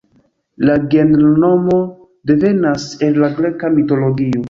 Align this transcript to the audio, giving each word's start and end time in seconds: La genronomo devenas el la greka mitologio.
La 0.69 0.77
genronomo 0.93 1.77
devenas 2.33 2.89
el 3.11 3.25
la 3.27 3.33
greka 3.41 3.75
mitologio. 3.81 4.37